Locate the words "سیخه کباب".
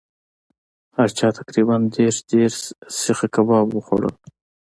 2.99-3.67